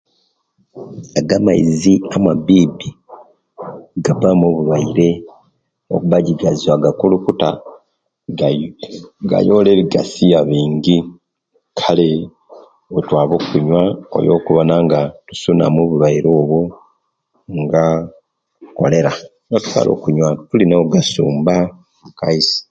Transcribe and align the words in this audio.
Ago 1.19 1.33
amaizi 1.39 1.93
amabibi 2.15 2.87
gabamu 4.05 4.43
obulwaire 4.47 5.09
lwakuba 5.87 6.17
ejigazwa 6.21 6.71
agakulukuta 6.75 7.47
gayoola 9.29 9.69
ebigasiya 9.71 10.39
bingi 10.49 10.97
kale 11.79 12.09
owetwaba 12.89 13.33
okunywa 13.37 13.81
niyo 14.19 14.31
okuboona 14.37 14.75
nga 14.85 14.99
tusuna 15.27 15.63
obulwaire 15.81 16.29
obwo 16.39 16.59
nga 17.61 17.83
cholera 18.77 19.11
kale 19.49 19.77
abanga 19.77 19.99
tunywa 20.03 20.27
tulina 20.47 20.75
ogafumbaku 20.83 21.73
kaisi 22.19 22.57